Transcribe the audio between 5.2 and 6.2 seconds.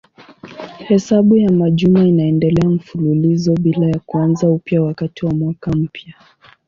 wa mwaka mpya.